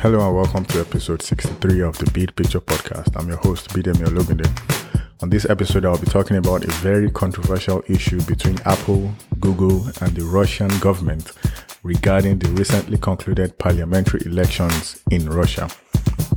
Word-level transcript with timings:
Hello 0.00 0.24
and 0.24 0.36
welcome 0.36 0.64
to 0.66 0.80
episode 0.80 1.20
63 1.22 1.80
of 1.80 1.98
the 1.98 2.08
Bid 2.12 2.36
Picture 2.36 2.60
Podcast. 2.60 3.16
I'm 3.16 3.26
your 3.26 3.38
host, 3.38 3.70
Bidemi 3.70 4.06
Ologunde. 4.06 4.46
On 5.24 5.28
this 5.28 5.44
episode, 5.50 5.84
I'll 5.84 5.98
be 5.98 6.06
talking 6.06 6.36
about 6.36 6.62
a 6.62 6.70
very 6.74 7.10
controversial 7.10 7.82
issue 7.88 8.22
between 8.22 8.60
Apple, 8.64 9.12
Google, 9.40 9.84
and 10.00 10.14
the 10.14 10.24
Russian 10.24 10.68
government 10.78 11.32
regarding 11.82 12.38
the 12.38 12.48
recently 12.50 12.96
concluded 12.96 13.58
parliamentary 13.58 14.20
elections 14.24 15.02
in 15.10 15.28
Russia. 15.28 15.66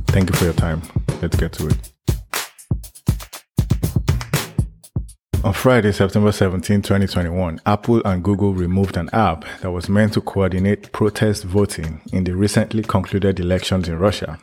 Thank 0.08 0.30
you 0.30 0.36
for 0.36 0.46
your 0.46 0.54
time. 0.54 0.82
Let's 1.20 1.36
get 1.36 1.52
to 1.52 1.68
it. 1.68 1.91
On 5.44 5.52
Friday, 5.52 5.90
September 5.90 6.30
17, 6.30 6.82
2021, 6.82 7.60
Apple 7.66 8.00
and 8.04 8.22
Google 8.22 8.54
removed 8.54 8.96
an 8.96 9.10
app 9.12 9.44
that 9.60 9.72
was 9.72 9.88
meant 9.88 10.12
to 10.12 10.20
coordinate 10.20 10.92
protest 10.92 11.42
voting 11.42 12.00
in 12.12 12.22
the 12.22 12.36
recently 12.36 12.84
concluded 12.84 13.40
elections 13.40 13.88
in 13.88 13.98
Russia, 13.98 14.38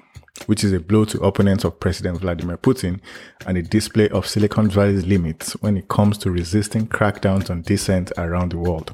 which 0.47 0.61
is 0.61 0.73
a 0.73 0.79
blow 0.81 1.05
to 1.05 1.21
opponents 1.21 1.63
of 1.63 1.79
President 1.79 2.19
Vladimir 2.19 2.57
Putin 2.57 2.99
and 3.47 3.57
a 3.57 3.61
display 3.61 4.09
of 4.09 4.27
Silicon 4.27 4.69
Valley's 4.69 5.05
limits 5.05 5.53
when 5.61 5.77
it 5.77 5.87
comes 5.87 6.17
to 6.17 6.31
resisting 6.31 6.85
crackdowns 6.85 7.49
on 7.49 7.61
dissent 7.61 8.11
around 8.17 8.51
the 8.51 8.57
world. 8.57 8.93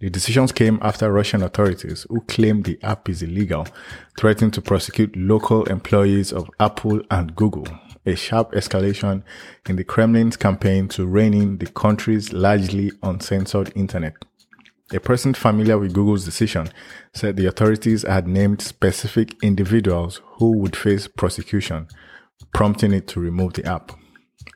The 0.00 0.10
decisions 0.10 0.52
came 0.52 0.78
after 0.82 1.10
Russian 1.10 1.42
authorities, 1.42 2.06
who 2.10 2.20
claim 2.22 2.60
the 2.60 2.78
app 2.82 3.08
is 3.08 3.22
illegal, 3.22 3.66
threatened 4.18 4.52
to 4.54 4.60
prosecute 4.60 5.16
local 5.16 5.64
employees 5.64 6.34
of 6.34 6.50
Apple 6.60 7.00
and 7.10 7.34
Google 7.34 7.66
a 8.06 8.14
sharp 8.14 8.52
escalation 8.52 9.22
in 9.68 9.76
the 9.76 9.84
Kremlin's 9.84 10.36
campaign 10.36 10.88
to 10.88 11.06
rein 11.06 11.34
in 11.34 11.58
the 11.58 11.66
country's 11.66 12.32
largely 12.32 12.92
uncensored 13.02 13.72
internet. 13.74 14.14
A 14.92 15.00
person 15.00 15.32
familiar 15.32 15.78
with 15.78 15.94
Google's 15.94 16.24
decision 16.24 16.68
said 17.14 17.36
the 17.36 17.46
authorities 17.46 18.02
had 18.02 18.28
named 18.28 18.60
specific 18.60 19.34
individuals 19.42 20.20
who 20.38 20.58
would 20.58 20.76
face 20.76 21.08
prosecution, 21.08 21.88
prompting 22.52 22.92
it 22.92 23.08
to 23.08 23.20
remove 23.20 23.54
the 23.54 23.64
app. 23.64 23.92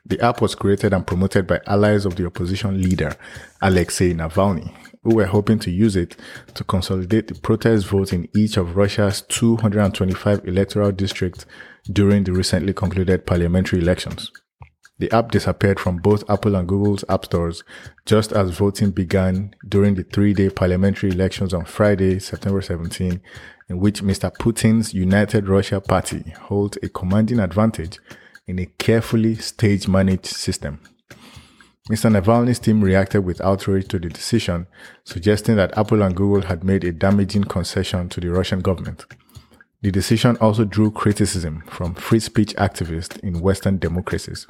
The 0.05 0.19
app 0.21 0.41
was 0.41 0.55
created 0.55 0.93
and 0.93 1.05
promoted 1.05 1.47
by 1.47 1.61
allies 1.67 2.05
of 2.05 2.15
the 2.15 2.25
opposition 2.25 2.81
leader, 2.81 3.15
Alexei 3.61 4.13
Navalny, 4.13 4.73
who 5.03 5.15
were 5.15 5.25
hoping 5.25 5.59
to 5.59 5.71
use 5.71 5.95
it 5.95 6.15
to 6.55 6.63
consolidate 6.63 7.27
the 7.27 7.35
protest 7.35 7.87
vote 7.87 8.13
in 8.13 8.27
each 8.35 8.57
of 8.57 8.75
Russia's 8.75 9.21
225 9.21 10.47
electoral 10.47 10.91
districts 10.91 11.45
during 11.91 12.23
the 12.23 12.33
recently 12.33 12.73
concluded 12.73 13.25
parliamentary 13.25 13.79
elections. 13.79 14.31
The 14.99 15.11
app 15.15 15.31
disappeared 15.31 15.79
from 15.79 15.97
both 15.97 16.29
Apple 16.29 16.55
and 16.55 16.67
Google's 16.67 17.05
app 17.07 17.25
stores 17.25 17.63
just 18.05 18.33
as 18.33 18.49
voting 18.49 18.91
began 18.91 19.55
during 19.67 19.95
the 19.95 20.03
three 20.03 20.33
day 20.33 20.49
parliamentary 20.49 21.11
elections 21.11 21.53
on 21.53 21.63
Friday, 21.63 22.19
September 22.19 22.61
17, 22.61 23.21
in 23.69 23.79
which 23.79 24.03
Mr. 24.03 24.29
Putin's 24.35 24.93
United 24.93 25.47
Russia 25.47 25.79
Party 25.79 26.33
holds 26.41 26.77
a 26.83 26.89
commanding 26.89 27.39
advantage 27.39 27.99
in 28.49 28.57
a 28.57 28.65
carefully 28.65 29.35
stage 29.35 29.87
managed 29.87 30.25
system. 30.25 30.79
Mr. 31.89 32.11
Navalny's 32.11 32.59
team 32.59 32.81
reacted 32.81 33.23
with 33.23 33.41
outrage 33.41 33.87
to 33.87 33.99
the 33.99 34.09
decision, 34.09 34.65
suggesting 35.03 35.55
that 35.55 35.77
Apple 35.77 36.01
and 36.01 36.15
Google 36.15 36.41
had 36.41 36.63
made 36.63 36.83
a 36.83 36.91
damaging 36.91 37.43
concession 37.43 38.09
to 38.09 38.19
the 38.19 38.29
Russian 38.29 38.61
government. 38.61 39.05
The 39.81 39.91
decision 39.91 40.35
also 40.37 40.65
drew 40.65 40.91
criticism 40.91 41.63
from 41.67 41.93
free 41.93 42.19
speech 42.19 42.55
activists 42.55 43.19
in 43.19 43.39
Western 43.39 43.77
democracies. 43.77 44.47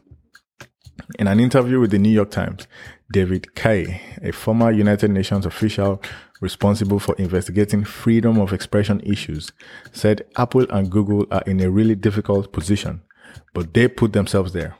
In 1.17 1.27
an 1.27 1.39
interview 1.39 1.79
with 1.79 1.91
the 1.91 1.99
New 1.99 2.09
York 2.09 2.31
Times, 2.31 2.67
David 3.11 3.55
Kaye, 3.55 4.01
a 4.21 4.31
former 4.31 4.71
United 4.71 5.11
Nations 5.11 5.45
official 5.45 6.01
responsible 6.41 6.99
for 6.99 7.15
investigating 7.15 7.83
freedom 7.83 8.39
of 8.39 8.53
expression 8.53 9.01
issues, 9.01 9.51
said 9.91 10.25
Apple 10.37 10.65
and 10.69 10.89
Google 10.89 11.25
are 11.31 11.43
in 11.45 11.59
a 11.59 11.69
really 11.69 11.95
difficult 11.95 12.53
position, 12.53 13.01
but 13.53 13.73
they 13.73 13.87
put 13.87 14.13
themselves 14.13 14.53
there. 14.53 14.75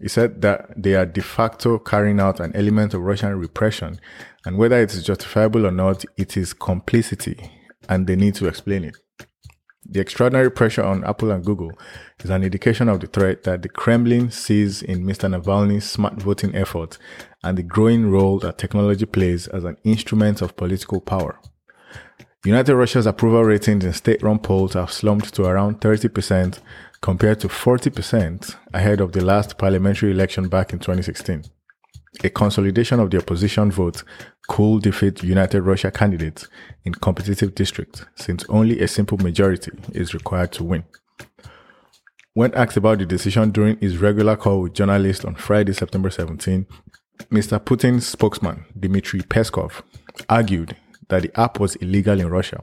He 0.00 0.08
said 0.08 0.42
that 0.42 0.70
they 0.76 0.94
are 0.94 1.06
de 1.06 1.22
facto 1.22 1.78
carrying 1.78 2.20
out 2.20 2.40
an 2.40 2.54
element 2.54 2.94
of 2.94 3.02
Russian 3.02 3.38
repression, 3.38 4.00
and 4.44 4.56
whether 4.56 4.80
it 4.80 4.92
is 4.92 5.02
justifiable 5.04 5.66
or 5.66 5.72
not, 5.72 6.04
it 6.16 6.36
is 6.36 6.52
complicity, 6.52 7.50
and 7.88 8.06
they 8.06 8.16
need 8.16 8.34
to 8.36 8.46
explain 8.46 8.84
it. 8.84 8.96
The 9.90 10.00
extraordinary 10.00 10.50
pressure 10.50 10.84
on 10.84 11.02
Apple 11.04 11.30
and 11.30 11.42
Google 11.42 11.72
is 12.22 12.28
an 12.28 12.44
indication 12.44 12.90
of 12.90 13.00
the 13.00 13.06
threat 13.06 13.44
that 13.44 13.62
the 13.62 13.70
Kremlin 13.70 14.30
sees 14.30 14.82
in 14.82 15.04
Mr. 15.04 15.34
Navalny's 15.34 15.88
smart 15.88 16.20
voting 16.20 16.54
efforts 16.54 16.98
and 17.42 17.56
the 17.56 17.62
growing 17.62 18.10
role 18.10 18.38
that 18.40 18.58
technology 18.58 19.06
plays 19.06 19.48
as 19.48 19.64
an 19.64 19.78
instrument 19.84 20.42
of 20.42 20.56
political 20.56 21.00
power. 21.00 21.40
United 22.44 22.76
Russia's 22.76 23.06
approval 23.06 23.44
ratings 23.44 23.84
in 23.84 23.92
state-run 23.94 24.40
polls 24.40 24.74
have 24.74 24.92
slumped 24.92 25.32
to 25.34 25.44
around 25.44 25.80
30% 25.80 26.58
compared 27.00 27.40
to 27.40 27.48
40% 27.48 28.56
ahead 28.74 29.00
of 29.00 29.12
the 29.12 29.24
last 29.24 29.58
parliamentary 29.58 30.10
election 30.10 30.48
back 30.48 30.72
in 30.72 30.78
2016. 30.78 31.44
A 32.24 32.30
consolidation 32.30 33.00
of 33.00 33.10
the 33.10 33.18
opposition 33.18 33.70
vote 33.70 34.02
could 34.48 34.82
defeat 34.82 35.22
United 35.22 35.62
Russia 35.62 35.90
candidates 35.90 36.48
in 36.84 36.94
competitive 36.94 37.54
districts 37.54 38.04
since 38.16 38.44
only 38.48 38.80
a 38.80 38.88
simple 38.88 39.18
majority 39.18 39.70
is 39.92 40.14
required 40.14 40.50
to 40.52 40.64
win. 40.64 40.84
When 42.34 42.54
asked 42.54 42.76
about 42.76 42.98
the 42.98 43.06
decision 43.06 43.50
during 43.50 43.78
his 43.78 43.98
regular 43.98 44.36
call 44.36 44.62
with 44.62 44.74
journalists 44.74 45.24
on 45.24 45.34
Friday, 45.34 45.72
September 45.72 46.10
17, 46.10 46.66
Mr. 47.30 47.58
Putin's 47.58 48.06
spokesman, 48.06 48.64
Dmitry 48.78 49.20
Peskov, 49.20 49.82
argued 50.28 50.76
that 51.08 51.22
the 51.22 51.40
app 51.40 51.58
was 51.58 51.76
illegal 51.76 52.20
in 52.20 52.30
Russia 52.30 52.62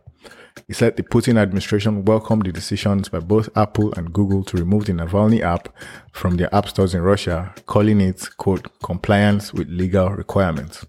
he 0.68 0.74
said 0.74 0.96
the 0.96 1.04
Putin 1.04 1.38
administration 1.38 2.06
welcomed 2.06 2.46
the 2.46 2.52
decisions 2.52 3.10
by 3.10 3.20
both 3.20 3.50
Apple 3.56 3.94
and 3.94 4.14
Google 4.14 4.44
to 4.46 4.58
remove 4.58 4.86
the 4.86 4.94
Navalny 4.94 5.42
app 5.42 5.70
from 6.12 6.38
their 6.38 6.54
app 6.56 6.68
stores 6.70 6.96
in 6.96 7.02
Russia, 7.02 7.54
calling 7.66 8.02
it, 8.02 8.30
quote, 8.38 8.68
compliance 8.82 9.54
with 9.54 9.68
legal 9.70 10.10
requirements. 10.10 10.86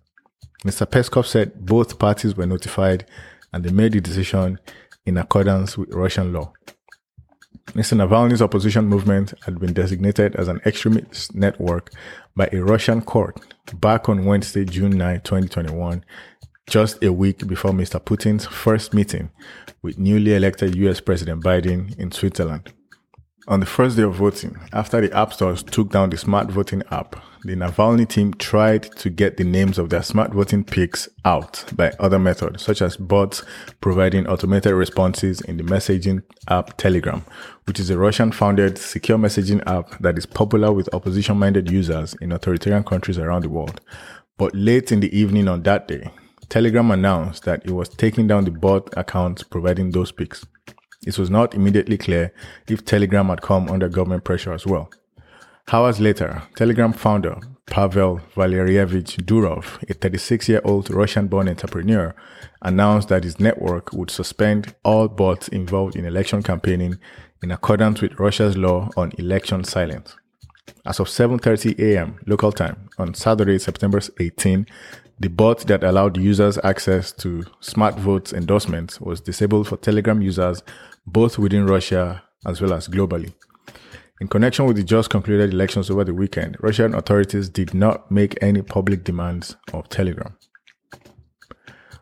Mr. 0.64 0.86
Peskov 0.86 1.26
said 1.26 1.66
both 1.66 1.98
parties 1.98 2.36
were 2.36 2.46
notified 2.46 3.06
and 3.52 3.64
they 3.64 3.70
made 3.70 3.92
the 3.92 4.00
decision 4.00 4.58
in 5.04 5.16
accordance 5.16 5.76
with 5.76 5.92
Russian 5.92 6.32
law. 6.32 6.52
Mr. 7.72 7.96
Navalny's 7.96 8.40
opposition 8.40 8.86
movement 8.86 9.34
had 9.44 9.58
been 9.58 9.72
designated 9.72 10.36
as 10.36 10.48
an 10.48 10.60
extremist 10.64 11.34
network 11.34 11.90
by 12.34 12.48
a 12.52 12.62
Russian 12.62 13.02
court 13.02 13.38
back 13.74 14.08
on 14.08 14.24
Wednesday, 14.24 14.64
June 14.64 14.96
9, 14.96 15.20
2021, 15.22 16.04
just 16.66 17.02
a 17.02 17.12
week 17.12 17.46
before 17.46 17.70
Mr. 17.70 18.00
Putin's 18.00 18.44
first 18.44 18.92
meeting 18.92 19.30
with 19.82 19.98
newly 19.98 20.34
elected 20.34 20.74
US 20.74 21.00
President 21.00 21.42
Biden 21.42 21.96
in 21.98 22.10
Switzerland. 22.10 22.72
On 23.48 23.60
the 23.60 23.66
first 23.66 23.96
day 23.96 24.02
of 24.02 24.16
voting, 24.16 24.58
after 24.72 25.00
the 25.00 25.16
app 25.16 25.32
stores 25.32 25.62
took 25.62 25.90
down 25.90 26.10
the 26.10 26.16
smart 26.16 26.50
voting 26.50 26.82
app, 26.90 27.14
the 27.44 27.54
Navalny 27.54 28.08
team 28.08 28.34
tried 28.34 28.82
to 28.96 29.08
get 29.08 29.36
the 29.36 29.44
names 29.44 29.78
of 29.78 29.88
their 29.88 30.02
smart 30.02 30.32
voting 30.32 30.64
picks 30.64 31.08
out 31.24 31.64
by 31.76 31.92
other 32.00 32.18
methods, 32.18 32.64
such 32.64 32.82
as 32.82 32.96
bots 32.96 33.44
providing 33.80 34.26
automated 34.26 34.72
responses 34.72 35.40
in 35.42 35.58
the 35.58 35.62
messaging 35.62 36.24
app 36.48 36.76
Telegram, 36.76 37.24
which 37.66 37.78
is 37.78 37.88
a 37.88 37.96
Russian 37.96 38.32
founded 38.32 38.78
secure 38.78 39.18
messaging 39.18 39.62
app 39.68 39.96
that 40.00 40.18
is 40.18 40.26
popular 40.26 40.72
with 40.72 40.92
opposition 40.92 41.38
minded 41.38 41.70
users 41.70 42.14
in 42.14 42.32
authoritarian 42.32 42.82
countries 42.82 43.18
around 43.18 43.42
the 43.42 43.48
world. 43.48 43.80
But 44.36 44.56
late 44.56 44.90
in 44.90 44.98
the 44.98 45.16
evening 45.16 45.46
on 45.46 45.62
that 45.62 45.86
day, 45.86 46.10
Telegram 46.48 46.90
announced 46.90 47.44
that 47.44 47.64
it 47.64 47.72
was 47.72 47.88
taking 47.88 48.26
down 48.26 48.44
the 48.44 48.50
bot 48.50 48.88
accounts 48.96 49.42
providing 49.42 49.90
those 49.90 50.12
picks. 50.12 50.46
It 51.06 51.18
was 51.18 51.30
not 51.30 51.54
immediately 51.54 51.98
clear 51.98 52.32
if 52.68 52.84
Telegram 52.84 53.28
had 53.28 53.42
come 53.42 53.68
under 53.68 53.88
government 53.88 54.24
pressure 54.24 54.52
as 54.52 54.66
well. 54.66 54.90
Hours 55.72 55.98
later, 55.98 56.42
Telegram 56.54 56.92
founder 56.92 57.40
Pavel 57.66 58.20
Valerievich 58.36 59.16
Durov, 59.24 59.82
a 59.90 59.94
36 59.94 60.48
year 60.48 60.60
old 60.64 60.88
Russian 60.90 61.26
born 61.26 61.48
entrepreneur, 61.48 62.14
announced 62.62 63.08
that 63.08 63.24
his 63.24 63.40
network 63.40 63.92
would 63.92 64.10
suspend 64.10 64.74
all 64.84 65.08
bots 65.08 65.48
involved 65.48 65.96
in 65.96 66.04
election 66.04 66.42
campaigning 66.42 66.98
in 67.42 67.50
accordance 67.50 68.00
with 68.00 68.18
Russia's 68.20 68.56
law 68.56 68.88
on 68.96 69.12
election 69.18 69.64
silence. 69.64 70.14
As 70.84 71.00
of 71.00 71.08
7:30 71.08 71.78
a.m. 71.80 72.18
local 72.26 72.52
time 72.52 72.88
on 72.98 73.14
Saturday, 73.14 73.58
September 73.58 74.00
18, 74.20 74.66
the 75.18 75.28
bot 75.28 75.60
that 75.66 75.82
allowed 75.82 76.16
users 76.18 76.58
access 76.62 77.10
to 77.12 77.44
smart 77.60 77.94
votes 77.96 78.32
endorsements 78.32 79.00
was 79.00 79.20
disabled 79.20 79.68
for 79.68 79.76
Telegram 79.78 80.20
users 80.20 80.62
both 81.06 81.38
within 81.38 81.66
Russia 81.66 82.22
as 82.44 82.60
well 82.60 82.74
as 82.74 82.88
globally. 82.88 83.32
In 84.20 84.28
connection 84.28 84.66
with 84.66 84.76
the 84.76 84.82
just 84.82 85.10
concluded 85.10 85.52
elections 85.52 85.90
over 85.90 86.04
the 86.04 86.14
weekend, 86.14 86.56
Russian 86.60 86.94
authorities 86.94 87.48
did 87.48 87.74
not 87.74 88.10
make 88.10 88.36
any 88.42 88.62
public 88.62 89.04
demands 89.04 89.56
of 89.72 89.88
Telegram. 89.88 90.36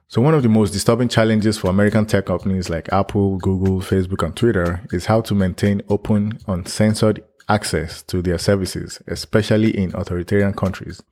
So, 0.06 0.20
one 0.20 0.34
of 0.34 0.44
the 0.44 0.48
most 0.48 0.72
disturbing 0.72 1.08
challenges 1.08 1.58
for 1.58 1.70
American 1.70 2.06
tech 2.06 2.26
companies 2.26 2.70
like 2.70 2.92
Apple, 2.92 3.38
Google, 3.38 3.80
Facebook, 3.80 4.24
and 4.24 4.36
Twitter 4.36 4.80
is 4.92 5.06
how 5.06 5.22
to 5.22 5.34
maintain 5.34 5.82
open, 5.88 6.38
uncensored 6.46 7.24
access 7.48 8.00
to 8.04 8.22
their 8.22 8.38
services, 8.38 9.02
especially 9.08 9.76
in 9.76 9.92
authoritarian 9.96 10.52
countries. 10.52 11.02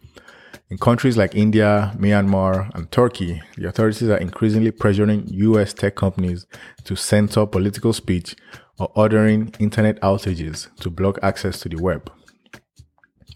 In 0.73 0.79
countries 0.79 1.19
like 1.19 1.35
India, 1.35 1.93
Myanmar, 1.99 2.75
and 2.75 2.91
Turkey, 2.91 3.43
the 3.59 3.69
authorities 3.69 4.09
are 4.09 4.17
increasingly 4.17 4.71
pressuring 4.71 5.25
US 5.27 5.75
tech 5.75 5.97
companies 5.97 6.47
to 6.85 6.97
censor 6.97 7.45
political 7.45 7.93
speech 7.93 8.35
or 8.79 8.91
ordering 8.97 9.55
internet 9.59 10.01
outages 10.01 10.75
to 10.77 10.89
block 10.89 11.19
access 11.23 11.61
to 11.61 11.69
the 11.69 11.77
web. 11.77 12.11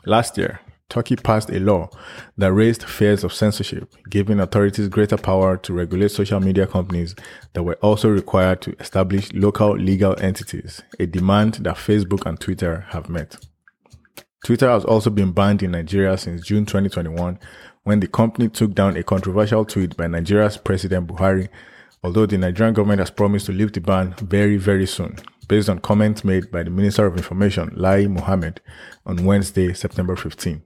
Last 0.07 0.39
year, 0.39 0.61
Turkey 0.89 1.15
passed 1.17 1.51
a 1.51 1.61
law 1.61 1.91
that 2.39 2.55
raised 2.55 2.85
fears 2.85 3.23
of 3.23 3.35
censorship, 3.35 3.95
giving 4.09 4.41
authorities 4.41 4.89
greater 4.89 5.19
power 5.19 5.59
to 5.59 5.75
regulate 5.75 6.13
social 6.13 6.41
media 6.41 6.67
companies 6.67 7.15
that 7.53 7.65
were 7.65 7.77
also 7.83 8.09
required 8.09 8.63
to 8.63 8.75
establish 8.81 9.31
local 9.35 9.77
legal 9.77 10.19
entities, 10.23 10.81
a 10.99 11.05
demand 11.05 11.57
that 11.57 11.77
Facebook 11.77 12.25
and 12.25 12.41
Twitter 12.41 12.87
have 12.93 13.11
met. 13.11 13.37
Twitter 14.47 14.71
has 14.71 14.85
also 14.85 15.11
been 15.11 15.33
banned 15.33 15.61
in 15.65 15.73
Nigeria 15.73 16.17
since 16.17 16.47
June 16.47 16.65
2021 16.65 17.37
when 17.83 17.99
the 17.99 18.07
company 18.07 18.49
took 18.49 18.77
down 18.77 18.97
a 18.97 19.03
controversial 19.03 19.65
tweet 19.65 19.97
by 19.97 20.07
Nigeria's 20.07 20.57
President 20.57 21.09
Buhari, 21.09 21.49
although 22.05 22.27
the 22.27 22.39
Nigerian 22.39 22.73
government 22.73 23.01
has 23.01 23.11
promised 23.11 23.47
to 23.47 23.53
lift 23.53 23.75
the 23.75 23.81
ban 23.81 24.15
very, 24.23 24.57
very 24.57 24.87
soon, 24.87 25.17
based 25.49 25.69
on 25.69 25.81
comments 25.81 26.23
made 26.25 26.53
by 26.53 26.63
the 26.63 26.71
Minister 26.71 27.07
of 27.07 27.17
Information, 27.17 27.73
Lai 27.75 28.07
Mohammed, 28.07 28.61
on 29.05 29.25
Wednesday, 29.25 29.73
September 29.75 30.15
15. 30.15 30.63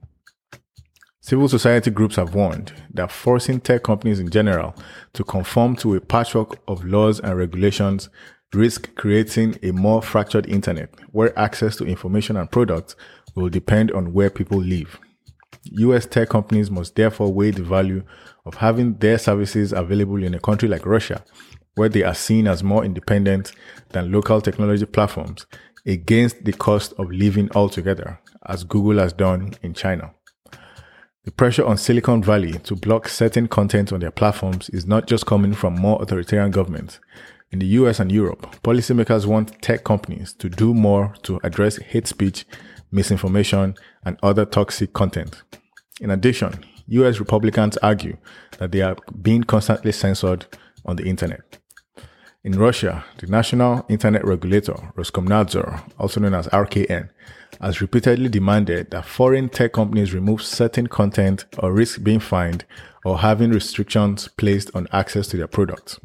Civil 1.21 1.49
society 1.49 1.89
groups 1.89 2.17
have 2.17 2.35
warned 2.35 2.73
that 2.93 3.11
forcing 3.11 3.59
tech 3.59 3.81
companies 3.81 4.19
in 4.19 4.29
general 4.29 4.75
to 5.13 5.23
conform 5.23 5.75
to 5.77 5.95
a 5.95 6.01
patchwork 6.01 6.59
of 6.67 6.85
laws 6.85 7.19
and 7.19 7.35
regulations 7.35 8.09
risk 8.53 8.93
creating 8.95 9.57
a 9.63 9.71
more 9.71 10.01
fractured 10.01 10.45
internet 10.47 10.89
where 11.11 11.37
access 11.39 11.75
to 11.77 11.85
information 11.85 12.35
and 12.35 12.51
products 12.51 12.95
will 13.35 13.49
depend 13.49 13.91
on 13.91 14.13
where 14.13 14.29
people 14.29 14.59
live. 14.59 14.99
US 15.65 16.05
tech 16.05 16.29
companies 16.29 16.71
must 16.71 16.95
therefore 16.95 17.31
weigh 17.31 17.51
the 17.51 17.63
value 17.63 18.03
of 18.45 18.55
having 18.55 18.95
their 18.95 19.17
services 19.17 19.71
available 19.73 20.23
in 20.23 20.33
a 20.33 20.39
country 20.39 20.67
like 20.67 20.85
Russia, 20.85 21.23
where 21.75 21.89
they 21.89 22.03
are 22.03 22.15
seen 22.15 22.47
as 22.47 22.63
more 22.63 22.83
independent 22.83 23.51
than 23.89 24.11
local 24.11 24.41
technology 24.41 24.85
platforms, 24.85 25.45
against 25.85 26.43
the 26.43 26.53
cost 26.53 26.93
of 26.97 27.11
living 27.11 27.49
altogether, 27.55 28.19
as 28.47 28.63
Google 28.63 28.99
has 28.99 29.13
done 29.13 29.53
in 29.61 29.73
China. 29.73 30.11
The 31.23 31.31
pressure 31.31 31.65
on 31.65 31.77
Silicon 31.77 32.23
Valley 32.23 32.53
to 32.63 32.75
block 32.75 33.07
certain 33.07 33.47
content 33.47 33.93
on 33.93 33.99
their 33.99 34.09
platforms 34.11 34.69
is 34.69 34.87
not 34.87 35.05
just 35.05 35.27
coming 35.27 35.53
from 35.53 35.75
more 35.75 36.01
authoritarian 36.01 36.49
governments. 36.49 36.99
In 37.51 37.59
the 37.59 37.67
US 37.67 37.99
and 37.99 38.11
Europe, 38.11 38.55
policymakers 38.63 39.27
want 39.27 39.61
tech 39.61 39.83
companies 39.83 40.33
to 40.33 40.49
do 40.49 40.73
more 40.73 41.13
to 41.23 41.39
address 41.43 41.77
hate 41.77 42.07
speech, 42.07 42.45
misinformation, 42.91 43.75
and 44.03 44.17
other 44.21 44.45
toxic 44.45 44.93
content. 44.93 45.43
In 45.99 46.11
addition, 46.11 46.65
US 46.87 47.19
Republicans 47.19 47.77
argue 47.77 48.17
that 48.57 48.71
they 48.71 48.81
are 48.81 48.97
being 49.21 49.43
constantly 49.43 49.91
censored 49.91 50.45
on 50.85 50.95
the 50.95 51.05
internet. 51.05 51.57
In 52.43 52.57
Russia, 52.57 53.05
the 53.19 53.27
national 53.27 53.85
internet 53.87 54.25
regulator, 54.25 54.73
Roskomnadzor, 54.97 55.91
also 55.99 56.19
known 56.19 56.33
as 56.33 56.47
RKN, 56.47 57.09
has 57.61 57.81
repeatedly 57.81 58.29
demanded 58.29 58.89
that 58.89 59.05
foreign 59.05 59.47
tech 59.47 59.73
companies 59.73 60.13
remove 60.13 60.41
certain 60.41 60.87
content 60.87 61.45
or 61.59 61.71
risk 61.71 62.03
being 62.03 62.19
fined 62.19 62.65
or 63.05 63.19
having 63.19 63.51
restrictions 63.51 64.27
placed 64.37 64.71
on 64.73 64.87
access 64.91 65.27
to 65.27 65.37
their 65.37 65.47
products. 65.47 65.99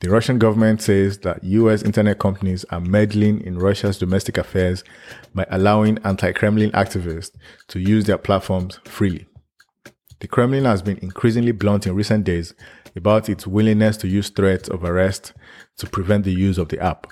The 0.00 0.10
Russian 0.10 0.38
government 0.38 0.82
says 0.82 1.18
that 1.18 1.44
US 1.44 1.82
internet 1.82 2.18
companies 2.18 2.64
are 2.70 2.80
meddling 2.80 3.40
in 3.42 3.58
Russia's 3.58 3.98
domestic 3.98 4.38
affairs 4.38 4.82
by 5.34 5.46
allowing 5.50 5.98
anti 6.04 6.32
Kremlin 6.32 6.70
activists 6.72 7.32
to 7.68 7.78
use 7.78 8.04
their 8.04 8.18
platforms 8.18 8.80
freely. 8.84 9.26
The 10.20 10.28
Kremlin 10.28 10.64
has 10.64 10.80
been 10.80 10.98
increasingly 10.98 11.52
blunt 11.52 11.86
in 11.86 11.94
recent 11.94 12.24
days 12.24 12.54
about 12.96 13.28
its 13.28 13.46
willingness 13.46 13.96
to 13.98 14.08
use 14.08 14.30
threats 14.30 14.68
of 14.68 14.84
arrest 14.84 15.32
to 15.78 15.86
prevent 15.86 16.24
the 16.24 16.32
use 16.32 16.56
of 16.56 16.68
the 16.68 16.80
app. 16.80 17.06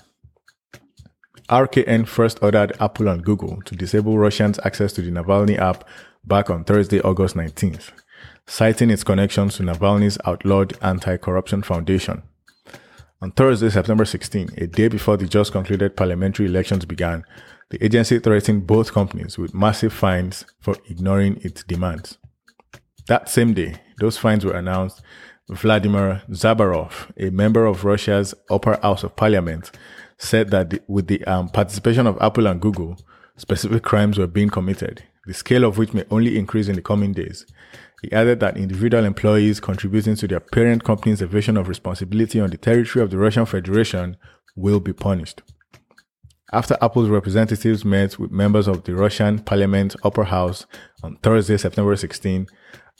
RKN 1.48 2.06
first 2.06 2.38
ordered 2.42 2.72
Apple 2.80 3.08
and 3.08 3.22
Google 3.22 3.60
to 3.66 3.76
disable 3.76 4.16
Russians' 4.18 4.60
access 4.64 4.92
to 4.94 5.02
the 5.02 5.10
Navalny 5.10 5.58
app 5.58 5.86
back 6.24 6.48
on 6.48 6.64
Thursday, 6.64 7.00
August 7.00 7.34
19th, 7.34 7.90
citing 8.46 8.90
its 8.90 9.04
connections 9.04 9.56
to 9.56 9.62
Navalny's 9.62 10.16
outlawed 10.24 10.78
anti 10.80 11.16
corruption 11.18 11.62
foundation. 11.62 12.22
On 13.22 13.30
Thursday, 13.30 13.70
September 13.70 14.04
16, 14.04 14.48
a 14.58 14.66
day 14.66 14.88
before 14.88 15.16
the 15.16 15.28
just 15.28 15.52
concluded 15.52 15.96
parliamentary 15.96 16.46
elections 16.46 16.84
began, 16.84 17.22
the 17.70 17.82
agency 17.82 18.18
threatened 18.18 18.66
both 18.66 18.92
companies 18.92 19.38
with 19.38 19.54
massive 19.54 19.92
fines 19.92 20.44
for 20.58 20.74
ignoring 20.90 21.38
its 21.42 21.62
demands. 21.62 22.18
That 23.06 23.28
same 23.28 23.54
day, 23.54 23.76
those 24.00 24.18
fines 24.18 24.44
were 24.44 24.56
announced 24.56 25.02
Vladimir 25.48 26.22
Dzhabarov, 26.30 27.12
a 27.16 27.30
member 27.30 27.64
of 27.64 27.84
Russia's 27.84 28.34
upper 28.50 28.76
house 28.82 29.04
of 29.04 29.14
parliament, 29.14 29.70
said 30.18 30.50
that 30.50 30.70
the, 30.70 30.82
with 30.88 31.06
the 31.06 31.24
um, 31.24 31.48
participation 31.48 32.08
of 32.08 32.20
Apple 32.20 32.48
and 32.48 32.60
Google, 32.60 32.96
specific 33.36 33.84
crimes 33.84 34.18
were 34.18 34.26
being 34.26 34.50
committed, 34.50 35.04
the 35.26 35.34
scale 35.34 35.62
of 35.62 35.78
which 35.78 35.94
may 35.94 36.04
only 36.10 36.36
increase 36.36 36.66
in 36.66 36.74
the 36.74 36.82
coming 36.82 37.12
days. 37.12 37.46
He 38.02 38.10
added 38.10 38.40
that 38.40 38.56
individual 38.56 39.04
employees 39.04 39.60
contributing 39.60 40.16
to 40.16 40.26
their 40.26 40.40
parent 40.40 40.82
company's 40.82 41.22
evasion 41.22 41.56
of 41.56 41.68
responsibility 41.68 42.40
on 42.40 42.50
the 42.50 42.58
territory 42.58 43.02
of 43.02 43.10
the 43.10 43.16
Russian 43.16 43.46
Federation 43.46 44.16
will 44.56 44.80
be 44.80 44.92
punished. 44.92 45.42
After 46.52 46.76
Apple's 46.82 47.08
representatives 47.08 47.84
met 47.84 48.18
with 48.18 48.32
members 48.32 48.66
of 48.66 48.82
the 48.84 48.94
Russian 48.94 49.38
parliament 49.38 49.94
upper 50.02 50.24
house 50.24 50.66
on 51.02 51.16
Thursday, 51.22 51.56
September 51.56 51.94
16, 51.94 52.46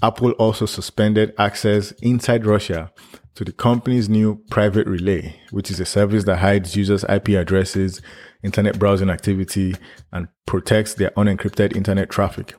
Apple 0.03 0.31
also 0.33 0.67
suspended 0.67 1.35
access 1.37 1.91
inside 2.01 2.47
Russia 2.47 2.91
to 3.35 3.45
the 3.45 3.53
company's 3.53 4.09
new 4.09 4.43
private 4.51 4.87
relay, 4.87 5.35
which 5.51 5.71
is 5.71 5.81
a 5.81 5.85
service 5.85 6.25
that 6.25 6.39
hides 6.39 6.77
users' 6.77 7.05
IP 7.05 7.31
addresses, 7.31 8.01
internet 8.43 8.79
browsing 8.79 9.11
activity, 9.11 9.75
and 10.13 10.29
protects 10.47 10.95
their 10.95 11.11
unencrypted 11.11 11.77
internet 11.77 12.09
traffic. 12.09 12.55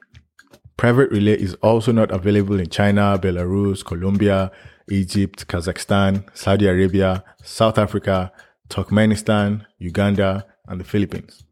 Private 0.77 1.11
relay 1.11 1.33
is 1.33 1.53
also 1.55 1.91
not 1.91 2.11
available 2.11 2.59
in 2.59 2.69
China, 2.69 3.17
Belarus, 3.21 3.85
Colombia, 3.85 4.51
Egypt, 4.89 5.47
Kazakhstan, 5.47 6.25
Saudi 6.35 6.67
Arabia, 6.67 7.23
South 7.43 7.77
Africa, 7.77 8.31
Turkmenistan, 8.69 9.65
Uganda, 9.77 10.45
and 10.67 10.79
the 10.79 10.83
Philippines. 10.83 11.43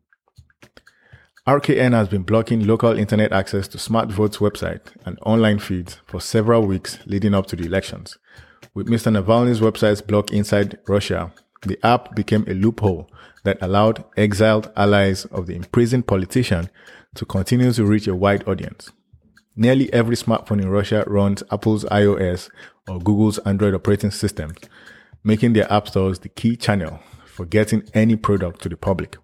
RKN 1.48 1.94
has 1.94 2.08
been 2.08 2.24
blocking 2.24 2.68
local 2.68 2.98
internet 2.98 3.32
access 3.32 3.68
to 3.70 3.78
SmartVote's 3.78 4.38
website 4.38 4.82
and 5.06 5.18
online 5.26 5.60
feeds 5.60 5.98
for 6.06 6.22
several 6.22 6.68
weeks 6.68 7.00
leading 7.06 7.34
up 7.34 7.48
to 7.48 7.56
the 7.56 7.66
elections. 7.66 8.18
With 8.74 8.88
Mr. 8.88 9.12
Navalny's 9.12 9.60
website's 9.60 10.01
block 10.01 10.32
inside 10.32 10.78
Russia, 10.88 11.34
the 11.63 11.80
app 11.84 12.16
became 12.16 12.46
a 12.48 12.54
loophole 12.54 13.10
that 13.44 13.58
allowed 13.62 14.04
exiled 14.18 14.72
allies 14.75 15.25
of 15.25 15.48
the 15.48 15.56
imprisoned 15.56 16.08
politician 16.08 16.70
to 17.16 17.25
continue 17.25 17.72
to 17.74 17.86
reach 17.86 18.08
a 18.08 18.16
wide 18.16 18.48
audience. 18.48 18.92
Nearly 19.55 19.91
every 19.91 20.15
smartphone 20.15 20.62
in 20.62 20.70
Russia 20.70 21.03
runs 21.08 21.43
Apple's 21.51 21.84
iOS 21.86 22.50
or 22.88 23.00
Google's 23.00 23.38
Android 23.39 23.74
operating 23.74 24.12
systems, 24.12 24.58
making 25.24 25.53
their 25.53 25.72
app 25.72 25.89
stores 25.89 26.20
the 26.20 26.29
key 26.29 26.55
channel 26.55 27.00
for 27.25 27.46
getting 27.46 27.84
any 27.93 28.15
product 28.15 28.62
to 28.62 28.70
the 28.70 28.77
public. 28.77 29.17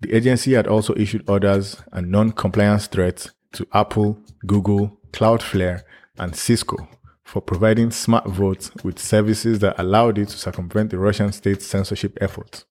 The 0.00 0.14
agency 0.14 0.54
had 0.54 0.66
also 0.66 0.94
issued 0.94 1.28
orders 1.28 1.82
and 1.92 2.10
non-compliance 2.10 2.86
threats 2.86 3.30
to 3.52 3.66
Apple, 3.72 4.18
Google, 4.46 4.98
Cloudflare, 5.12 5.82
and 6.18 6.34
Cisco 6.34 6.88
for 7.24 7.40
providing 7.40 7.90
smart 7.90 8.26
votes 8.26 8.70
with 8.84 8.98
services 8.98 9.60
that 9.60 9.78
allowed 9.78 10.18
it 10.18 10.28
to 10.28 10.36
circumvent 10.36 10.90
the 10.90 10.98
Russian 10.98 11.32
state's 11.32 11.66
censorship 11.66 12.18
efforts. 12.20 12.64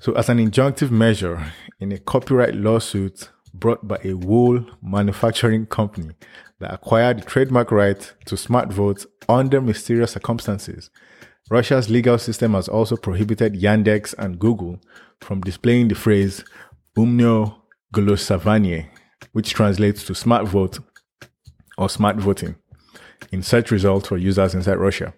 So, 0.00 0.12
as 0.12 0.28
an 0.28 0.38
injunctive 0.38 0.90
measure 0.90 1.52
in 1.78 1.92
a 1.92 1.98
copyright 1.98 2.54
lawsuit 2.54 3.30
brought 3.53 3.87
by 3.87 3.97
a 4.03 4.13
wool 4.13 4.65
manufacturing 4.81 5.65
company 5.65 6.15
that 6.59 6.73
acquired 6.73 7.19
the 7.19 7.25
trademark 7.25 7.71
right 7.71 8.13
to 8.25 8.37
smart 8.37 8.71
votes 8.71 9.05
under 9.29 9.61
mysterious 9.61 10.11
circumstances, 10.11 10.89
Russia's 11.49 11.89
legal 11.89 12.17
system 12.17 12.53
has 12.53 12.67
also 12.67 12.97
prohibited 12.97 13.53
Yandex 13.53 14.13
and 14.17 14.39
Google 14.39 14.79
from 15.21 15.41
displaying 15.41 15.87
the 15.87 15.95
phrase 15.95 16.43
umno 16.97 17.55
голосование, 17.93 18.87
which 19.31 19.53
translates 19.53 20.03
to 20.05 20.15
smart 20.15 20.47
vote 20.47 20.79
or 21.77 21.89
smart 21.89 22.17
voting, 22.17 22.55
in 23.31 23.43
search 23.43 23.71
results 23.71 24.07
for 24.07 24.17
users 24.17 24.55
inside 24.55 24.77
Russia. 24.77 25.13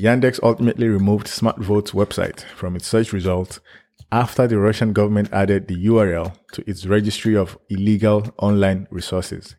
Yandex 0.00 0.38
ultimately 0.42 0.88
removed 0.88 1.26
SmartVote's 1.26 1.90
website 1.90 2.42
from 2.54 2.76
its 2.76 2.86
search 2.86 3.12
results 3.12 3.58
after 4.13 4.45
the 4.45 4.59
Russian 4.59 4.93
government 4.93 5.27
added 5.33 5.67
the 5.67 5.87
URL 5.87 6.35
to 6.51 6.63
its 6.69 6.85
registry 6.85 7.35
of 7.35 7.57
illegal 7.71 8.31
online 8.37 8.87
resources. 8.91 9.55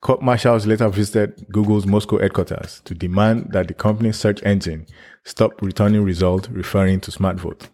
Court 0.00 0.22
marshals 0.22 0.66
later 0.66 0.88
visited 0.88 1.46
Google's 1.52 1.84
Moscow 1.84 2.18
headquarters 2.18 2.80
to 2.86 2.94
demand 2.94 3.52
that 3.52 3.68
the 3.68 3.74
company's 3.74 4.16
search 4.16 4.42
engine 4.42 4.86
stop 5.24 5.60
returning 5.60 6.02
results 6.02 6.48
referring 6.48 6.98
to 7.00 7.10
SmartVote. 7.10 7.68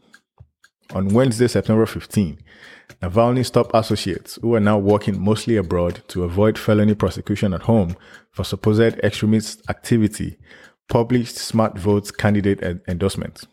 On 0.95 1.11
Wednesday, 1.11 1.47
September 1.47 1.87
15, 1.87 2.41
Navalny's 3.01 3.51
top 3.51 3.71
associates, 3.73 4.37
who 4.43 4.57
are 4.57 4.61
now 4.61 4.79
working 4.79 5.21
mostly 5.23 5.57
abroad 5.57 6.03
to 6.09 6.25
avoid 6.25 6.59
felony 6.59 6.97
prosecution 6.97 7.55
at 7.55 7.63
home 7.63 7.95
for 8.33 8.43
supposed 8.43 8.99
extremist 9.05 9.63
activity, 9.71 10.39
published 10.89 11.37
Smart 11.37 11.79
Vote's 11.79 12.11
candidate 12.11 12.83
endorsement. 12.89 13.45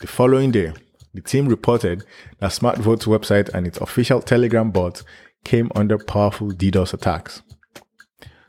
The 0.00 0.08
following 0.08 0.50
day, 0.50 0.74
the 1.14 1.20
team 1.20 1.46
reported 1.46 2.04
that 2.40 2.50
SmartVote's 2.50 3.06
website 3.06 3.48
and 3.54 3.66
its 3.66 3.78
official 3.78 4.20
Telegram 4.20 4.70
bot 4.70 5.02
came 5.44 5.70
under 5.74 5.96
powerful 5.96 6.48
DDoS 6.48 6.92
attacks. 6.92 7.42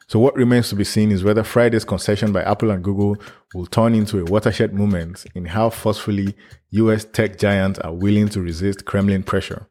So 0.08 0.20
what 0.20 0.36
remains 0.36 0.70
to 0.70 0.76
be 0.76 0.84
seen 0.84 1.12
is 1.12 1.24
whether 1.24 1.44
Friday's 1.44 1.86
concession 1.86 2.32
by 2.32 2.44
Apple 2.44 2.72
and 2.72 2.84
Google 2.84 3.18
will 3.54 3.66
turn 3.66 3.96
into 3.96 4.20
a 4.20 4.26
watershed 4.26 4.74
moment 4.74 5.26
in 5.34 5.46
how 5.46 5.70
forcefully 5.70 6.36
US 6.72 7.06
tech 7.06 7.38
giants 7.40 7.80
are 7.80 7.94
willing 7.94 8.30
to 8.30 8.42
resist 8.42 8.86
Kremlin 8.86 9.24
pressure. 9.24 9.68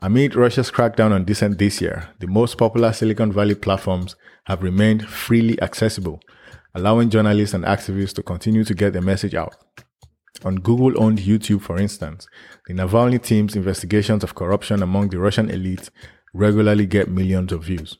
Amid 0.00 0.34
Russia's 0.34 0.70
crackdown 0.70 1.12
on 1.12 1.24
dissent 1.24 1.58
this 1.58 1.80
year, 1.80 2.10
the 2.18 2.26
most 2.26 2.58
popular 2.58 2.92
Silicon 2.92 3.32
Valley 3.32 3.54
platforms 3.54 4.14
have 4.44 4.62
remained 4.62 5.08
freely 5.08 5.60
accessible, 5.62 6.20
allowing 6.74 7.08
journalists 7.08 7.54
and 7.54 7.64
activists 7.64 8.14
to 8.14 8.22
continue 8.22 8.62
to 8.62 8.74
get 8.74 8.92
their 8.92 9.02
message 9.02 9.34
out. 9.34 9.56
On 10.44 10.56
Google 10.56 11.02
owned 11.02 11.18
YouTube, 11.18 11.62
for 11.62 11.78
instance, 11.78 12.26
the 12.66 12.74
Navalny 12.74 13.22
team's 13.22 13.56
investigations 13.56 14.22
of 14.22 14.34
corruption 14.34 14.82
among 14.82 15.08
the 15.08 15.18
Russian 15.18 15.50
elite 15.50 15.90
regularly 16.34 16.86
get 16.86 17.08
millions 17.08 17.52
of 17.52 17.64
views. 17.64 17.96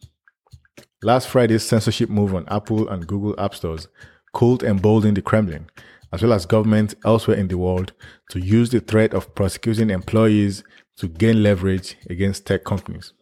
Last 1.02 1.28
Friday's 1.28 1.64
censorship 1.64 2.08
move 2.10 2.34
on 2.34 2.46
Apple 2.48 2.88
and 2.88 3.06
Google 3.06 3.34
app 3.38 3.54
stores 3.54 3.88
could 4.32 4.62
embolden 4.62 5.14
the 5.14 5.22
Kremlin, 5.22 5.66
as 6.12 6.22
well 6.22 6.32
as 6.32 6.46
governments 6.46 6.94
elsewhere 7.04 7.36
in 7.36 7.48
the 7.48 7.58
world, 7.58 7.92
to 8.30 8.40
use 8.40 8.70
the 8.70 8.80
threat 8.80 9.14
of 9.14 9.34
prosecuting 9.34 9.90
employees 9.90 10.62
to 10.96 11.08
gain 11.08 11.42
leverage 11.42 11.96
against 12.08 12.46
tech 12.46 12.64
companies. 12.64 13.12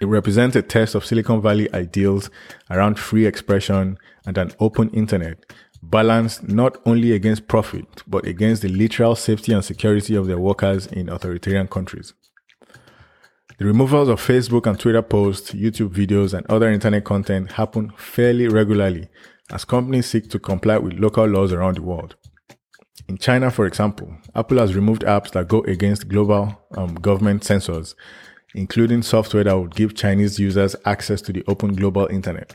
It 0.00 0.06
represents 0.06 0.54
a 0.54 0.62
test 0.62 0.94
of 0.94 1.04
Silicon 1.04 1.42
Valley 1.42 1.72
ideals 1.74 2.30
around 2.70 2.98
free 2.98 3.26
expression 3.26 3.98
and 4.24 4.38
an 4.38 4.52
open 4.60 4.90
internet, 4.90 5.44
balanced 5.82 6.48
not 6.48 6.76
only 6.84 7.12
against 7.12 7.48
profit, 7.48 8.02
but 8.06 8.26
against 8.26 8.62
the 8.62 8.68
literal 8.68 9.14
safety 9.14 9.52
and 9.52 9.64
security 9.64 10.14
of 10.14 10.26
their 10.26 10.38
workers 10.38 10.86
in 10.86 11.08
authoritarian 11.08 11.68
countries. 11.68 12.14
The 13.58 13.64
removals 13.64 14.08
of 14.08 14.20
Facebook 14.20 14.66
and 14.66 14.78
Twitter 14.78 15.02
posts, 15.02 15.52
YouTube 15.52 15.90
videos, 15.90 16.32
and 16.32 16.46
other 16.46 16.70
internet 16.70 17.04
content 17.04 17.52
happen 17.52 17.92
fairly 17.96 18.46
regularly 18.46 19.08
as 19.50 19.64
companies 19.64 20.06
seek 20.06 20.30
to 20.30 20.38
comply 20.38 20.78
with 20.78 20.98
local 20.98 21.26
laws 21.26 21.52
around 21.52 21.76
the 21.76 21.82
world. 21.82 22.14
In 23.08 23.16
China, 23.16 23.50
for 23.50 23.66
example, 23.66 24.16
Apple 24.34 24.58
has 24.58 24.76
removed 24.76 25.02
apps 25.02 25.30
that 25.32 25.48
go 25.48 25.62
against 25.62 26.08
global 26.08 26.60
um, 26.76 26.94
government 26.94 27.42
censors, 27.42 27.96
including 28.54 29.02
software 29.02 29.44
that 29.44 29.58
would 29.58 29.74
give 29.74 29.94
Chinese 29.94 30.38
users 30.38 30.76
access 30.84 31.22
to 31.22 31.32
the 31.32 31.42
open 31.48 31.74
global 31.74 32.06
internet. 32.06 32.54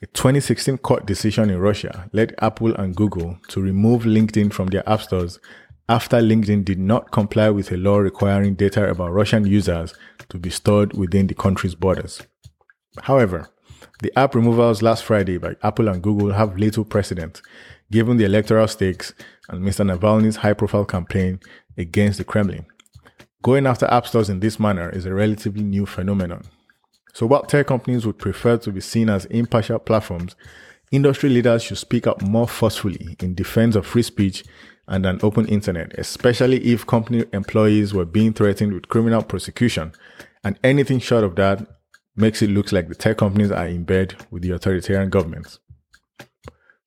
A 0.00 0.06
2016 0.06 0.78
court 0.78 1.06
decision 1.06 1.50
in 1.50 1.58
Russia 1.58 2.08
led 2.12 2.32
Apple 2.38 2.72
and 2.76 2.94
Google 2.94 3.36
to 3.48 3.60
remove 3.60 4.04
LinkedIn 4.04 4.52
from 4.52 4.68
their 4.68 4.88
app 4.88 5.02
stores 5.02 5.40
after 5.88 6.18
LinkedIn 6.18 6.64
did 6.64 6.78
not 6.78 7.10
comply 7.10 7.50
with 7.50 7.72
a 7.72 7.76
law 7.76 7.96
requiring 7.96 8.54
data 8.54 8.88
about 8.88 9.12
Russian 9.12 9.44
users 9.44 9.94
to 10.28 10.38
be 10.38 10.50
stored 10.50 10.96
within 10.96 11.26
the 11.26 11.34
country's 11.34 11.74
borders. 11.74 12.22
However, 13.02 13.48
the 14.00 14.16
app 14.16 14.36
removals 14.36 14.82
last 14.82 15.02
Friday 15.02 15.36
by 15.36 15.56
Apple 15.64 15.88
and 15.88 16.00
Google 16.00 16.32
have 16.32 16.56
little 16.56 16.84
precedent, 16.84 17.42
given 17.90 18.18
the 18.18 18.24
electoral 18.24 18.68
stakes 18.68 19.14
and 19.48 19.64
Mr. 19.64 19.84
Navalny's 19.84 20.36
high 20.36 20.52
profile 20.52 20.84
campaign 20.84 21.40
against 21.76 22.18
the 22.18 22.24
Kremlin. 22.24 22.66
Going 23.42 23.66
after 23.66 23.86
app 23.86 24.06
stores 24.06 24.30
in 24.30 24.38
this 24.38 24.60
manner 24.60 24.90
is 24.90 25.06
a 25.06 25.14
relatively 25.14 25.64
new 25.64 25.86
phenomenon. 25.86 26.42
So 27.12 27.26
while 27.26 27.42
tech 27.42 27.66
companies 27.66 28.06
would 28.06 28.18
prefer 28.18 28.58
to 28.58 28.70
be 28.70 28.80
seen 28.80 29.08
as 29.08 29.24
impartial 29.26 29.78
platforms, 29.78 30.36
industry 30.90 31.28
leaders 31.28 31.62
should 31.62 31.78
speak 31.78 32.06
up 32.06 32.22
more 32.22 32.48
forcefully 32.48 33.16
in 33.20 33.34
defense 33.34 33.76
of 33.76 33.86
free 33.86 34.02
speech 34.02 34.44
and 34.86 35.04
an 35.04 35.20
open 35.22 35.46
internet, 35.48 35.92
especially 35.98 36.64
if 36.64 36.86
company 36.86 37.24
employees 37.32 37.92
were 37.92 38.06
being 38.06 38.32
threatened 38.32 38.72
with 38.72 38.88
criminal 38.88 39.22
prosecution. 39.22 39.92
And 40.42 40.58
anything 40.64 40.98
short 40.98 41.24
of 41.24 41.36
that 41.36 41.66
makes 42.16 42.42
it 42.42 42.50
look 42.50 42.72
like 42.72 42.88
the 42.88 42.94
tech 42.94 43.18
companies 43.18 43.50
are 43.50 43.66
in 43.66 43.84
bed 43.84 44.14
with 44.30 44.42
the 44.42 44.50
authoritarian 44.50 45.10
governments. 45.10 45.58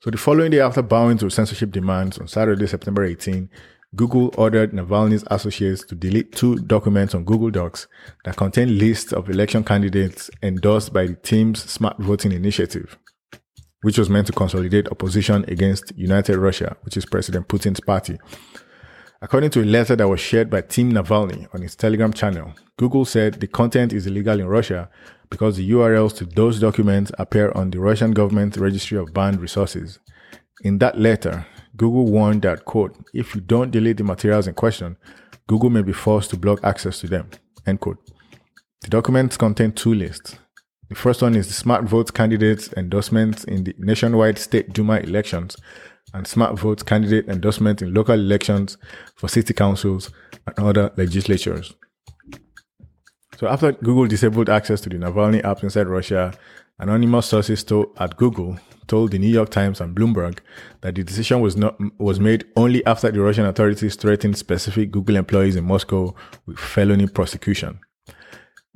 So 0.01 0.09
the 0.09 0.17
following 0.17 0.49
day 0.49 0.59
after 0.59 0.81
bowing 0.81 1.19
to 1.19 1.29
censorship 1.29 1.71
demands 1.71 2.17
on 2.17 2.27
Saturday, 2.27 2.65
September 2.65 3.03
18, 3.03 3.49
Google 3.93 4.33
ordered 4.37 4.71
Navalny's 4.71 5.25
associates 5.29 5.83
to 5.83 5.95
delete 5.95 6.31
two 6.31 6.55
documents 6.59 7.13
on 7.13 7.25
Google 7.25 7.49
Docs 7.49 7.87
that 8.23 8.37
contain 8.37 8.77
lists 8.77 9.11
of 9.11 9.29
election 9.29 9.65
candidates 9.65 10.29
endorsed 10.41 10.93
by 10.93 11.07
the 11.07 11.15
team's 11.15 11.69
smart 11.69 11.97
voting 11.99 12.31
initiative, 12.31 12.97
which 13.81 13.97
was 13.97 14.09
meant 14.09 14.27
to 14.27 14.33
consolidate 14.33 14.87
opposition 14.89 15.43
against 15.49 15.91
United 15.97 16.37
Russia, 16.37 16.77
which 16.83 16.95
is 16.95 17.05
President 17.05 17.49
Putin's 17.49 17.81
party. 17.81 18.17
According 19.21 19.49
to 19.51 19.61
a 19.61 19.65
letter 19.65 19.97
that 19.97 20.07
was 20.07 20.21
shared 20.21 20.49
by 20.49 20.61
Team 20.61 20.93
Navalny 20.93 21.53
on 21.53 21.61
its 21.61 21.75
Telegram 21.75 22.13
channel, 22.13 22.53
Google 22.77 23.03
said 23.03 23.41
the 23.41 23.47
content 23.47 23.91
is 23.91 24.07
illegal 24.07 24.39
in 24.39 24.47
Russia 24.47 24.89
because 25.29 25.57
the 25.57 25.69
URLs 25.69 26.15
to 26.15 26.25
those 26.25 26.61
documents 26.61 27.11
appear 27.19 27.51
on 27.51 27.71
the 27.71 27.79
Russian 27.81 28.11
government 28.11 28.55
registry 28.55 28.97
of 28.97 29.13
banned 29.13 29.41
resources. 29.41 29.99
In 30.63 30.77
that 30.77 30.97
letter, 30.97 31.45
Google 31.81 32.05
warned 32.05 32.43
that, 32.43 32.63
quote, 32.65 32.95
if 33.11 33.33
you 33.33 33.41
don't 33.41 33.71
delete 33.71 33.97
the 33.97 34.03
materials 34.03 34.45
in 34.45 34.53
question, 34.53 34.97
Google 35.47 35.71
may 35.71 35.81
be 35.81 35.93
forced 35.93 36.29
to 36.29 36.37
block 36.37 36.59
access 36.63 36.99
to 36.99 37.07
them, 37.07 37.27
end 37.65 37.79
quote. 37.79 37.97
The 38.81 38.89
documents 38.89 39.35
contain 39.35 39.71
two 39.71 39.95
lists. 39.95 40.37
The 40.89 40.95
first 40.95 41.23
one 41.23 41.35
is 41.35 41.47
the 41.47 41.55
Smart 41.55 41.85
Votes 41.85 42.11
candidates' 42.11 42.71
endorsements 42.77 43.45
in 43.45 43.63
the 43.63 43.73
nationwide 43.79 44.37
state 44.37 44.73
Duma 44.73 44.97
elections 44.97 45.57
and 46.13 46.27
Smart 46.27 46.59
Votes 46.59 46.83
candidate 46.83 47.27
endorsement 47.27 47.81
in 47.81 47.95
local 47.95 48.13
elections 48.13 48.77
for 49.15 49.27
city 49.27 49.55
councils 49.55 50.11
and 50.45 50.59
other 50.59 50.91
legislatures. 50.97 51.73
So 53.39 53.47
after 53.47 53.71
Google 53.71 54.05
disabled 54.05 54.49
access 54.49 54.81
to 54.81 54.89
the 54.89 54.97
Navalny 54.97 55.43
app 55.43 55.63
inside 55.63 55.87
Russia, 55.87 56.31
anonymous 56.77 57.25
sources 57.25 57.63
told, 57.63 57.87
at 57.97 58.17
Google 58.17 58.59
told 58.91 59.11
the 59.11 59.17
New 59.17 59.29
York 59.29 59.49
Times 59.49 59.79
and 59.79 59.95
Bloomberg 59.95 60.39
that 60.81 60.95
the 60.95 61.03
decision 61.05 61.39
was 61.39 61.55
not 61.55 61.77
was 61.97 62.19
made 62.19 62.43
only 62.57 62.85
after 62.85 63.09
the 63.09 63.21
Russian 63.21 63.45
authorities 63.45 63.95
threatened 63.95 64.37
specific 64.37 64.91
Google 64.91 65.15
employees 65.15 65.55
in 65.55 65.63
Moscow 65.63 66.13
with 66.45 66.59
felony 66.59 67.07
prosecution. 67.07 67.79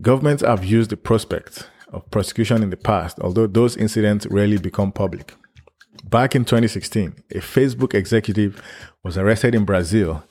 Governments 0.02 0.42
have 0.42 0.64
used 0.64 0.90
the 0.90 0.96
prospect 0.96 1.70
of 1.90 2.10
prosecution 2.12 2.64
in 2.64 2.70
the 2.70 2.78
past, 2.78 3.20
although 3.20 3.46
those 3.46 3.76
incidents 3.76 4.26
rarely 4.28 4.58
become 4.58 4.94
public. 4.94 5.36
Back 6.06 6.34
in 6.34 6.46
2016, 6.46 7.16
a 7.32 7.40
Facebook 7.40 7.94
executive 7.94 8.62
was 9.04 9.18
arrested 9.18 9.54
in 9.54 9.66
Brazil 9.66 10.24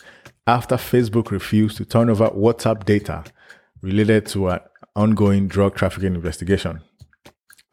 after 0.47 0.77
Facebook 0.77 1.31
refused 1.31 1.77
to 1.77 1.85
turn 1.85 2.09
over 2.09 2.29
WhatsApp 2.31 2.87
data 2.87 3.23
related 3.83 4.25
to 4.29 4.49
an 4.49 4.61
ongoing 4.97 5.47
drug 5.47 5.75
trafficking 5.75 6.15
investigation. 6.15 6.81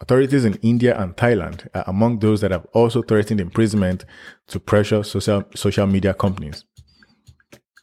Authorities 0.02 0.46
in 0.46 0.56
India 0.56 1.00
and 1.00 1.16
Thailand 1.16 1.68
are 1.74 1.84
among 1.88 2.20
those 2.20 2.42
that 2.42 2.52
have 2.52 2.66
also 2.74 3.02
threatened 3.02 3.40
imprisonment 3.40 4.04
to 4.48 4.60
pressure 4.60 5.04
social, 5.04 5.44
social 5.56 5.88
media 5.88 6.14
companies. 6.14 6.66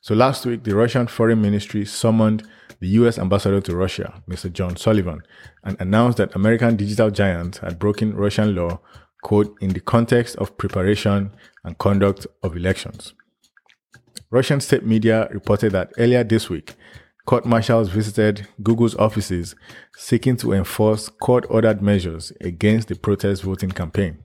So 0.02 0.14
last 0.14 0.44
week, 0.44 0.64
the 0.64 0.74
Russian 0.74 1.06
Foreign 1.06 1.40
Ministry 1.40 1.84
summoned 1.84 2.46
the 2.80 2.88
US 2.88 3.18
ambassador 3.18 3.60
to 3.60 3.76
Russia, 3.76 4.22
Mr. 4.28 4.52
John 4.52 4.76
Sullivan, 4.76 5.22
and 5.64 5.76
announced 5.80 6.18
that 6.18 6.34
American 6.34 6.76
digital 6.76 7.10
giants 7.10 7.58
had 7.58 7.78
broken 7.78 8.14
Russian 8.14 8.54
law 8.54 8.80
quote, 9.22 9.56
in 9.60 9.70
the 9.70 9.80
context 9.80 10.36
of 10.36 10.56
preparation 10.58 11.30
and 11.64 11.78
conduct 11.78 12.26
of 12.42 12.56
elections. 12.56 13.14
Russian 14.30 14.60
state 14.60 14.84
media 14.84 15.28
reported 15.30 15.72
that 15.72 15.92
earlier 15.98 16.22
this 16.22 16.50
week, 16.50 16.74
court 17.28 17.44
marshals 17.44 17.90
visited 17.90 18.48
Google's 18.62 18.96
offices 18.96 19.54
seeking 19.98 20.34
to 20.34 20.54
enforce 20.54 21.10
court 21.10 21.44
ordered 21.50 21.82
measures 21.82 22.32
against 22.40 22.88
the 22.88 22.96
protest 22.96 23.42
voting 23.42 23.70
campaign. 23.70 24.16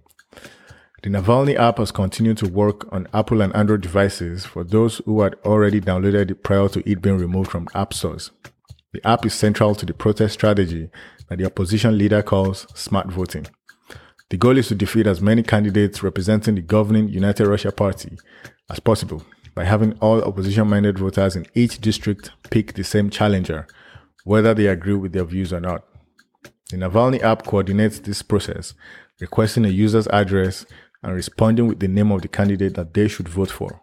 The 1.03 1.10
Navalny 1.10 1.57
app 1.57 1.79
has 1.79 1.91
continued 1.91 2.38
to 2.38 2.48
work 2.48 2.88
on 2.93 3.10
Apple 3.13 3.41
and 3.41 3.53
Android 3.53 3.81
devices 3.81 4.45
for 4.45 4.63
those 4.63 5.01
who 5.03 5.19
had 5.19 5.36
already 5.43 5.81
downloaded 5.81 6.31
it 6.31 6.43
prior 6.43 6.69
to 6.69 6.89
it 6.89 7.01
being 7.01 7.17
removed 7.17 7.51
from 7.51 7.67
app 7.75 7.93
stores. 7.93 8.31
The 8.93 9.05
app 9.05 9.25
is 9.25 9.33
central 9.33 9.75
to 9.75 9.86
the 9.86 9.93
protest 9.93 10.36
strategy 10.36 10.89
that 11.27 11.39
the 11.39 11.45
opposition 11.45 11.98
leader 11.98 12.24
calls 12.24 12.65
smart 12.74 13.07
voting. 13.07 13.48
The 14.29 14.38
goal 14.38 14.57
is 14.57 14.69
to 14.69 14.75
defeat 14.75 15.07
as 15.07 15.19
many 15.19 15.43
candidates 15.43 16.03
representing 16.03 16.55
the 16.55 16.62
governing 16.62 17.10
United 17.10 17.48
Russia 17.48 17.74
Party 17.74 18.17
as 18.69 18.79
possible 18.79 19.25
by 19.55 19.63
having 19.63 19.93
all 20.00 20.24
opposition 20.24 20.67
minded 20.67 21.00
voters 21.00 21.36
in 21.36 21.45
each 21.53 21.79
district 21.79 22.31
pick 22.50 22.74
the 22.74 22.83
same 22.83 23.10
challenger, 23.10 23.67
whether 24.24 24.53
they 24.53 24.67
agree 24.67 24.95
with 24.95 25.13
their 25.13 25.25
views 25.25 25.53
or 25.53 25.60
not. 25.60 25.83
The 26.69 26.77
Navalny 26.77 27.22
app 27.22 27.45
coordinates 27.45 28.00
this 28.00 28.22
process, 28.22 28.74
requesting 29.19 29.65
a 29.65 29.69
user's 29.69 30.07
address 30.07 30.65
and 31.03 31.13
responding 31.13 31.67
with 31.67 31.79
the 31.79 31.88
name 31.88 32.12
of 32.12 32.22
the 32.22 32.27
candidate 32.27 32.75
that 32.75 32.93
they 32.93 33.07
should 33.07 33.27
vote 33.27 33.51
for. 33.51 33.81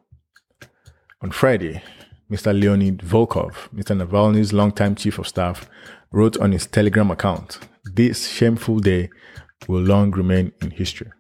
On 1.23 1.31
Friday, 1.31 1.83
Mr. 2.31 2.59
Leonid 2.59 2.99
Volkov, 2.99 3.69
Mr. 3.75 3.97
Navalny's 3.97 4.53
longtime 4.53 4.95
chief 4.95 5.19
of 5.19 5.29
staff, 5.29 5.69
wrote 6.13 6.37
on 6.39 6.53
his 6.53 6.67
Telegram 6.67 7.11
account, 7.11 7.59
This 7.85 8.29
shameful 8.29 8.81
day 8.81 9.11
will 9.69 9.83
long 9.83 10.11
remain 10.13 10.53
in 10.63 10.71
history. 10.71 11.11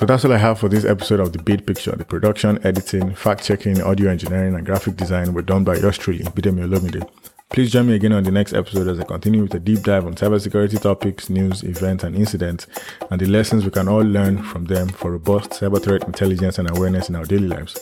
So 0.00 0.06
that's 0.06 0.24
all 0.24 0.32
I 0.32 0.38
have 0.38 0.58
for 0.58 0.70
this 0.70 0.86
episode 0.86 1.20
of 1.20 1.34
The 1.34 1.42
Bid 1.42 1.66
Picture. 1.66 1.94
The 1.94 2.06
production, 2.06 2.58
editing, 2.64 3.14
fact 3.14 3.44
checking, 3.44 3.82
audio 3.82 4.10
engineering, 4.10 4.54
and 4.54 4.64
graphic 4.64 4.96
design 4.96 5.34
were 5.34 5.42
done 5.42 5.62
by 5.62 5.76
yours 5.76 5.98
truly, 5.98 6.24
Bidemi 6.24 6.66
Ologunde. 6.66 7.06
Please 7.50 7.72
join 7.72 7.88
me 7.88 7.96
again 7.96 8.12
on 8.12 8.22
the 8.22 8.30
next 8.30 8.52
episode 8.52 8.86
as 8.86 9.00
I 9.00 9.02
continue 9.02 9.42
with 9.42 9.52
a 9.54 9.58
deep 9.58 9.82
dive 9.82 10.06
on 10.06 10.14
cybersecurity 10.14 10.80
topics, 10.80 11.28
news, 11.28 11.64
events, 11.64 12.04
and 12.04 12.14
incidents, 12.14 12.68
and 13.10 13.20
the 13.20 13.26
lessons 13.26 13.64
we 13.64 13.72
can 13.72 13.88
all 13.88 14.02
learn 14.04 14.40
from 14.40 14.66
them 14.66 14.88
for 14.88 15.10
robust 15.10 15.50
cyber 15.50 15.82
threat 15.82 16.04
intelligence 16.04 16.60
and 16.60 16.70
awareness 16.70 17.08
in 17.08 17.16
our 17.16 17.24
daily 17.24 17.48
lives. 17.48 17.76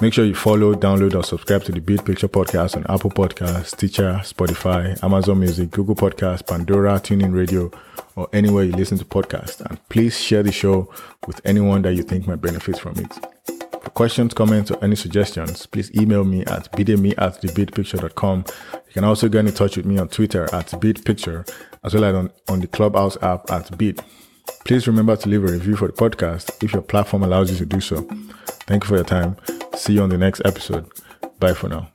Make 0.00 0.12
sure 0.12 0.24
you 0.24 0.34
follow, 0.34 0.74
download, 0.74 1.14
or 1.14 1.22
subscribe 1.22 1.62
to 1.64 1.72
the 1.72 1.80
Bid 1.80 2.04
Picture 2.04 2.26
podcast 2.26 2.74
on 2.74 2.84
Apple 2.92 3.10
Podcasts, 3.10 3.66
Stitcher, 3.66 4.20
Spotify, 4.24 5.00
Amazon 5.04 5.38
Music, 5.38 5.70
Google 5.70 5.94
Podcasts, 5.94 6.44
Pandora, 6.44 6.94
TuneIn 6.94 7.32
Radio, 7.32 7.70
or 8.16 8.28
anywhere 8.32 8.64
you 8.64 8.72
listen 8.72 8.98
to 8.98 9.04
podcasts. 9.04 9.60
And 9.60 9.78
please 9.88 10.18
share 10.18 10.42
the 10.42 10.50
show 10.50 10.92
with 11.28 11.40
anyone 11.44 11.82
that 11.82 11.94
you 11.94 12.02
think 12.02 12.26
might 12.26 12.40
benefit 12.40 12.76
from 12.76 12.98
it. 12.98 13.61
Questions, 13.94 14.32
comments, 14.32 14.70
or 14.70 14.82
any 14.82 14.96
suggestions, 14.96 15.66
please 15.66 15.94
email 15.94 16.24
me 16.24 16.40
at 16.46 16.72
bidemi 16.72 17.12
at 17.18 17.40
thebidpicture.com. 17.42 18.44
You 18.72 18.92
can 18.92 19.04
also 19.04 19.28
get 19.28 19.46
in 19.46 19.52
touch 19.52 19.76
with 19.76 19.86
me 19.86 19.98
on 19.98 20.08
Twitter 20.08 20.44
at 20.54 20.68
bidpicture, 20.68 21.48
as 21.84 21.94
well 21.94 22.04
as 22.04 22.14
on, 22.14 22.30
on 22.48 22.60
the 22.60 22.66
Clubhouse 22.66 23.16
app 23.22 23.50
at 23.50 23.76
bid. 23.76 24.02
Please 24.64 24.86
remember 24.86 25.16
to 25.16 25.28
leave 25.28 25.44
a 25.44 25.52
review 25.52 25.76
for 25.76 25.88
the 25.88 25.92
podcast 25.92 26.62
if 26.62 26.72
your 26.72 26.82
platform 26.82 27.22
allows 27.22 27.50
you 27.50 27.58
to 27.58 27.66
do 27.66 27.80
so. 27.80 28.02
Thank 28.66 28.84
you 28.84 28.88
for 28.88 28.96
your 28.96 29.04
time. 29.04 29.36
See 29.76 29.94
you 29.94 30.02
on 30.02 30.08
the 30.08 30.18
next 30.18 30.40
episode. 30.44 30.86
Bye 31.38 31.54
for 31.54 31.68
now. 31.68 31.90